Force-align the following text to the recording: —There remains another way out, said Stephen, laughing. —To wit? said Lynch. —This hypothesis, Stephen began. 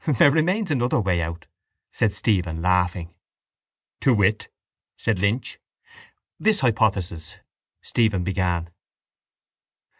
—There 0.07 0.31
remains 0.31 0.71
another 0.71 0.99
way 0.99 1.21
out, 1.21 1.45
said 1.91 2.11
Stephen, 2.11 2.59
laughing. 2.59 3.13
—To 3.99 4.15
wit? 4.15 4.49
said 4.97 5.19
Lynch. 5.19 5.59
—This 6.39 6.61
hypothesis, 6.61 7.37
Stephen 7.83 8.23
began. 8.23 8.71